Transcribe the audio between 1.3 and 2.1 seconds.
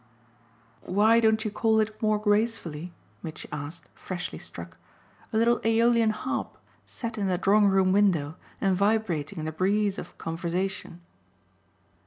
you call it